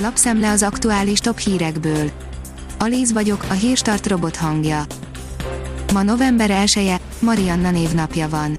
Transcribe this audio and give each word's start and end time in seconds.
Lapszemle 0.00 0.50
az 0.50 0.62
aktuális 0.62 1.18
top 1.18 1.38
hírekből. 1.38 2.10
Alíz 2.78 3.12
vagyok, 3.12 3.44
a 3.48 3.52
hírstart 3.52 4.06
robot 4.06 4.36
hangja. 4.36 4.84
Ma 5.92 6.02
november 6.02 6.50
1 6.50 6.72
-e, 6.76 7.00
Marianna 7.18 7.70
névnapja 7.70 8.28
van. 8.28 8.58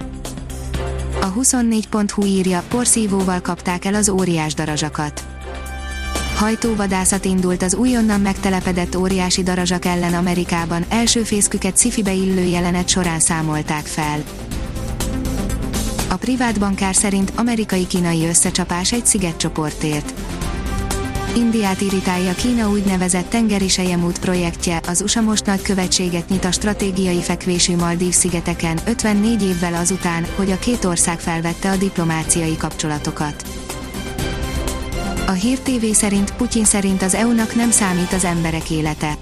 A 1.22 1.34
24.hu 1.34 2.26
írja, 2.26 2.64
porszívóval 2.68 3.42
kapták 3.42 3.86
el 3.86 3.94
az 3.94 4.10
óriás 4.10 4.54
darazsakat. 4.54 5.24
Hajtóvadászat 6.36 7.26
indult 7.26 7.64
az 7.64 7.76
újonnan 7.76 8.22
megtelepedett 8.22 8.96
óriási 8.96 9.44
darazsak 9.44 9.86
ellen 9.86 10.14
Amerikában, 10.14 10.86
első 10.90 11.24
fészküket 11.24 11.78
szifibe 11.78 12.14
illő 12.14 12.44
jelenet 12.44 12.88
során 12.90 13.20
számolták 13.20 13.86
fel. 13.86 14.24
A 16.10 16.16
privát 16.16 16.60
bankár 16.60 16.96
szerint 16.96 17.32
amerikai-kínai 17.36 18.28
összecsapás 18.28 18.92
egy 18.92 19.06
szigetcsoportért. 19.06 20.14
Indiát 21.36 21.82
irritálja 21.82 22.34
Kína 22.34 22.70
úgynevezett 22.70 23.30
tengeri 23.30 23.68
sejemút 23.68 24.20
projektje, 24.20 24.82
az 24.88 25.02
USA 25.02 25.22
most 25.22 25.46
nagy 25.46 25.62
követséget 25.62 26.30
nyit 26.30 26.46
a 26.46 26.52
stratégiai 26.52 27.22
fekvésű 27.22 27.76
Maldív 27.76 28.14
szigeteken, 28.14 28.80
54 28.86 29.44
évvel 29.44 29.74
azután, 29.74 30.26
hogy 30.36 30.52
a 30.52 30.60
két 30.60 30.86
ország 30.86 31.20
felvette 31.20 31.70
a 31.70 31.76
diplomáciai 31.76 32.58
kapcsolatokat. 32.58 33.44
A 35.28 35.32
Hír 35.32 35.60
TV 35.60 35.86
szerint 35.92 36.34
Putyin 36.34 36.66
szerint 36.66 37.02
az 37.02 37.14
EU-nak 37.14 37.56
nem 37.56 37.72
számít 37.72 38.14
az 38.14 38.24
emberek 38.24 38.70
élete. 38.70 39.18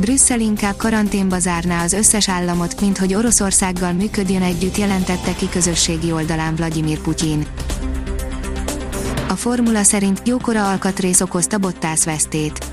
Brüsszel 0.00 0.40
inkább 0.40 0.76
karanténba 0.76 1.38
zárná 1.38 1.82
az 1.82 1.92
összes 1.92 2.28
államot, 2.28 2.80
mint 2.80 2.98
hogy 2.98 3.14
Oroszországgal 3.14 3.92
működjön 3.92 4.42
együtt 4.42 4.76
jelentette 4.76 5.34
ki 5.34 5.48
közösségi 5.48 6.12
oldalán 6.12 6.54
Vladimir 6.54 6.98
Putyin. 6.98 7.46
A 9.34 9.36
formula 9.36 9.82
szerint 9.82 10.22
jókora 10.24 10.70
alkatrész 10.70 11.20
okozta 11.20 11.58
Bottas 11.58 12.04
vesztét. 12.04 12.66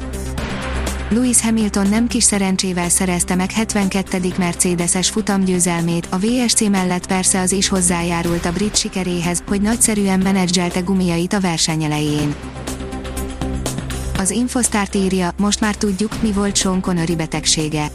Lewis 1.09 1.41
Hamilton 1.41 1.87
nem 1.87 2.07
kis 2.07 2.23
szerencsével 2.23 2.89
szerezte 2.89 3.35
meg 3.35 3.51
72. 3.51 4.33
Mercedes-es 4.37 5.09
futamgyőzelmét, 5.09 6.07
a 6.09 6.17
VSC 6.17 6.61
mellett 6.61 7.07
persze 7.07 7.39
az 7.39 7.51
is 7.51 7.67
hozzájárult 7.67 8.45
a 8.45 8.51
brit 8.51 8.75
sikeréhez, 8.75 9.43
hogy 9.47 9.61
nagyszerűen 9.61 10.19
menedzselte 10.19 10.79
gumiait 10.79 11.33
a 11.33 11.39
verseny 11.39 11.83
elején. 11.83 12.35
Az 14.17 14.31
Infostart 14.31 14.95
írja, 14.95 15.31
most 15.37 15.59
már 15.59 15.75
tudjuk, 15.75 16.21
mi 16.21 16.31
volt 16.31 16.55
Sean 16.55 16.81
Connery 16.81 17.15
betegsége. 17.15 17.91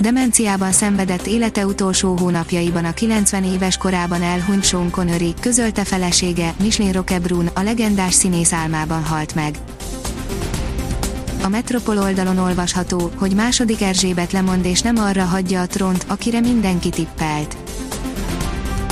Demenciában 0.00 0.72
szenvedett 0.72 1.26
élete 1.26 1.66
utolsó 1.66 2.16
hónapjaiban 2.16 2.84
a 2.84 2.92
90 2.92 3.44
éves 3.44 3.76
korában 3.76 4.22
elhunyt 4.22 4.64
Sean 4.64 4.90
Connery, 4.90 5.34
közölte 5.40 5.84
felesége, 5.84 6.54
Micheline 6.60 6.94
Roquebrune, 6.94 7.50
a 7.54 7.62
legendás 7.62 8.14
színész 8.14 8.52
álmában 8.52 9.04
halt 9.04 9.34
meg. 9.34 9.58
A 11.42 11.48
Metropol 11.48 11.98
oldalon 11.98 12.38
olvasható, 12.38 13.10
hogy 13.16 13.34
második 13.34 13.82
Erzsébet 13.82 14.32
lemond 14.32 14.64
és 14.64 14.80
nem 14.80 14.96
arra 14.96 15.24
hagyja 15.24 15.60
a 15.60 15.66
trónt, 15.66 16.04
akire 16.08 16.40
mindenki 16.40 16.88
tippelt. 16.88 17.56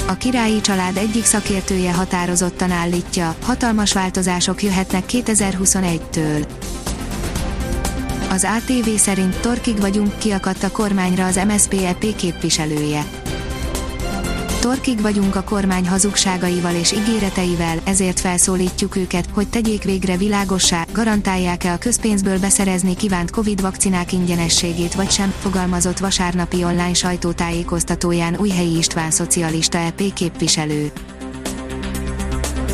A 0.07 0.15
királyi 0.15 0.61
család 0.61 0.97
egyik 0.97 1.25
szakértője 1.25 1.93
határozottan 1.93 2.71
állítja, 2.71 3.35
hatalmas 3.43 3.93
változások 3.93 4.63
jöhetnek 4.63 5.05
2021-től. 5.09 6.47
Az 8.35 8.47
ATV 8.57 8.89
szerint 8.97 9.41
torkig 9.41 9.81
vagyunk, 9.81 10.19
kiakadt 10.19 10.63
a 10.63 10.71
kormányra 10.71 11.27
az 11.27 11.41
MSZP-EP 11.47 12.17
képviselője. 12.17 13.05
Torkig 14.61 15.01
vagyunk 15.01 15.37
a 15.37 15.43
kormány 15.43 15.89
hazugságaival 15.89 16.75
és 16.75 16.93
ígéreteivel, 16.93 17.79
ezért 17.85 18.21
felszólítjuk 18.21 18.97
őket, 18.97 19.29
hogy 19.33 19.49
tegyék 19.49 19.83
végre 19.83 20.17
világossá, 20.17 20.87
garantálják-e 20.93 21.73
a 21.73 21.79
közpénzből 21.79 22.39
beszerezni 22.39 22.97
kívánt 22.97 23.31
Covid 23.31 23.61
vakcinák 23.61 24.13
ingyenességét 24.13 24.95
vagy 24.95 25.11
sem, 25.11 25.35
fogalmazott 25.41 25.99
vasárnapi 25.99 26.65
online 26.65 26.95
sajtótájékoztatóján 26.95 28.37
Újhelyi 28.37 28.77
István 28.77 29.11
szocialista 29.11 29.79
EP 29.79 30.13
képviselő. 30.15 30.93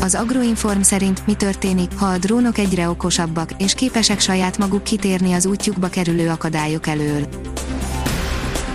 Az 0.02 0.14
Agroinform 0.14 0.80
szerint 0.80 1.26
mi 1.26 1.34
történik, 1.34 1.90
ha 1.96 2.06
a 2.06 2.18
drónok 2.18 2.58
egyre 2.58 2.88
okosabbak, 2.88 3.50
és 3.58 3.74
képesek 3.74 4.20
saját 4.20 4.58
maguk 4.58 4.82
kitérni 4.82 5.32
az 5.32 5.46
útjukba 5.46 5.88
kerülő 5.88 6.28
akadályok 6.28 6.86
elől. 6.86 7.26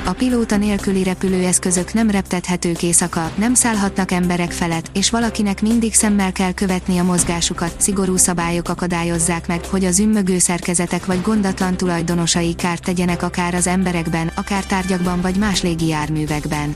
A 0.06 0.14
pilóta 0.14 0.58
nélküli 0.58 1.04
repülőeszközök 1.04 1.94
nem 1.94 2.10
reptethetők 2.10 2.84
éjszaka, 2.84 3.32
nem 3.36 3.54
szállhatnak 3.54 4.12
emberek 4.12 4.52
felett, 4.52 4.90
és 4.94 5.10
valakinek 5.10 5.62
mindig 5.62 5.94
szemmel 5.94 6.32
kell 6.32 6.54
követni 6.54 6.98
a 6.98 7.04
mozgásukat, 7.04 7.82
szigorú 7.82 8.16
szabályok 8.16 8.70
akadályozzák 8.70 9.48
meg, 9.48 9.66
hogy 9.66 9.86
az 9.86 10.00
ümmögő 10.00 10.40
szerkezetek 10.40 11.06
vagy 11.06 11.22
gondatlan 11.22 11.78
tulajdonosai 11.78 12.56
kárt 12.56 12.84
tegyenek 12.84 13.24
akár 13.24 13.54
az 13.54 13.68
emberekben, 13.68 14.32
akár 14.36 14.66
tárgyakban 14.66 15.22
vagy 15.22 15.38
más 15.38 15.62
légijárművekben 15.62 16.76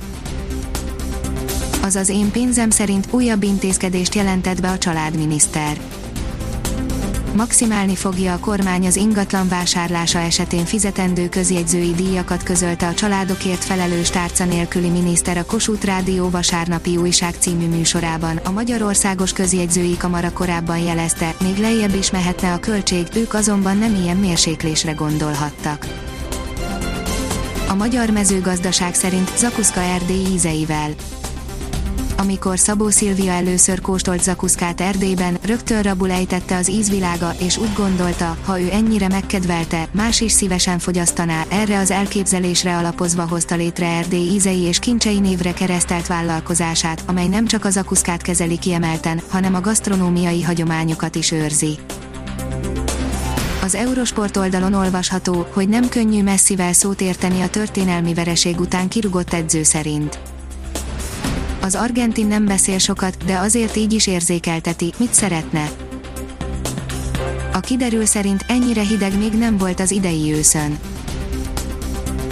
azaz 1.82 2.10
én 2.10 2.32
pénzem 2.32 2.70
szerint 2.70 3.08
újabb 3.12 3.44
intézkedést 3.44 4.16
jelentett 4.16 4.62
be 4.62 4.70
a 4.70 4.78
családminiszter. 4.78 5.78
Maximálni 7.36 7.96
fogja 7.96 8.34
a 8.34 8.40
kormány 8.40 8.86
az 8.86 8.96
ingatlan 8.96 9.48
vásárlása 9.48 10.20
esetén 10.20 10.66
fizetendő 10.66 11.30
közjegyzői 11.30 11.92
díjakat 11.92 12.44
közölte 12.44 12.88
a 12.88 12.94
családokért 12.94 13.64
felelős 13.64 14.10
tárca 14.10 14.46
nélküli 14.46 14.90
miniszter 14.90 15.38
a 15.38 15.46
Kossuth 15.46 15.86
Rádió 15.86 16.30
vasárnapi 16.30 16.98
újság 16.98 17.36
című 17.40 17.68
műsorában. 17.68 18.38
A 18.44 18.52
Magyarországos 18.52 19.34
Közjegyzői 19.34 19.98
Kamara 19.98 20.32
korábban 20.32 20.78
jelezte, 20.78 21.36
még 21.42 21.58
lejjebb 21.58 21.96
is 21.96 22.12
mehetne 22.12 22.54
a 22.54 22.60
költség, 22.60 23.08
ők 23.16 23.34
azonban 23.34 23.78
nem 23.78 23.96
ilyen 23.96 24.18
mérséklésre 24.18 24.92
gondolhattak. 24.92 25.88
A 27.68 27.76
magyar 27.76 28.10
mezőgazdaság 28.10 28.94
szerint 28.94 29.38
Zakuszka 29.38 29.82
Erdély 29.82 30.26
ízeivel 30.34 30.90
amikor 32.20 32.60
Szabó 32.60 32.90
Szilvia 32.90 33.32
először 33.32 33.82
kóstolt 33.82 34.24
zakuszkát 34.24 34.82
Erdélyben, 34.82 35.38
rögtön 35.46 35.82
rabul 35.82 36.12
ejtette 36.12 36.56
az 36.56 36.70
ízvilága, 36.70 37.34
és 37.40 37.58
úgy 37.58 37.74
gondolta, 37.74 38.38
ha 38.46 38.62
ő 38.62 38.70
ennyire 38.72 39.08
megkedvelte, 39.08 39.88
más 39.92 40.22
is 40.22 40.32
szívesen 40.32 40.80
fogyasztaná, 40.80 41.46
erre 41.50 41.78
az 41.78 41.92
elképzelésre 41.92 42.78
alapozva 42.78 43.28
hozta 43.28 43.56
létre 43.56 43.88
Erdély 43.88 44.28
ízei 44.28 44.60
és 44.60 44.80
kincsei 44.80 45.20
névre 45.20 45.54
keresztelt 45.54 46.08
vállalkozását, 46.08 47.04
amely 47.06 47.28
nem 47.28 47.46
csak 47.46 47.66
az 47.66 47.74
zakuszkát 47.74 48.22
kezeli 48.22 48.58
kiemelten, 48.58 49.22
hanem 49.30 49.56
a 49.56 49.62
gasztronómiai 49.62 50.44
hagyományokat 50.44 51.16
is 51.16 51.32
őrzi. 51.32 51.78
Az 53.64 53.76
Eurosport 53.76 54.38
oldalon 54.38 54.74
olvasható, 54.74 55.48
hogy 55.54 55.70
nem 55.70 55.90
könnyű 55.90 56.24
messzivel 56.24 56.74
szót 56.74 57.02
érteni 57.02 57.42
a 57.42 57.50
történelmi 57.50 58.14
vereség 58.14 58.60
után 58.60 58.88
kirugott 58.88 59.34
edző 59.34 59.64
szerint 59.64 60.20
az 61.62 61.76
argentin 61.76 62.28
nem 62.28 62.46
beszél 62.46 62.78
sokat, 62.78 63.26
de 63.26 63.38
azért 63.38 63.76
így 63.76 63.94
is 63.94 64.08
érzékelteti, 64.08 64.94
mit 64.98 65.14
szeretne. 65.14 65.70
A 67.54 67.60
kiderül 67.60 68.06
szerint 68.06 68.46
ennyire 68.48 68.82
hideg 68.82 69.18
még 69.18 69.34
nem 69.34 69.58
volt 69.58 69.80
az 69.80 69.92
idei 69.92 70.34
őszön. 70.34 70.80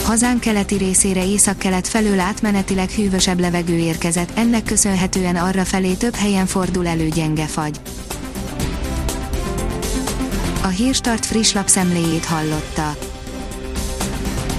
Hazán 0.03 0.39
keleti 0.39 0.75
részére 0.75 1.25
északkelet 1.25 1.87
felől 1.87 2.19
átmenetileg 2.19 2.89
hűvösebb 2.89 3.39
levegő 3.39 3.77
érkezett, 3.77 4.37
ennek 4.37 4.63
köszönhetően 4.63 5.35
arra 5.35 5.65
felé 5.65 5.93
több 5.93 6.15
helyen 6.15 6.45
fordul 6.45 6.87
elő 6.87 7.09
gyenge 7.09 7.45
fagy. 7.45 7.79
A 10.63 10.67
Hírstart 10.67 11.25
friss 11.25 11.53
lapszemléjét 11.53 12.25
hallotta. 12.25 13.06